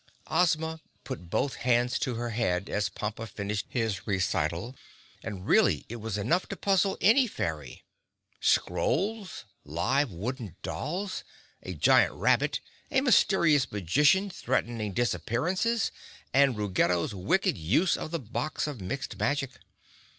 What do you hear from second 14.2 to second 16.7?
threatening disappearances and